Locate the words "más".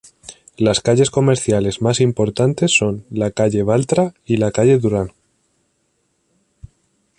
1.83-1.99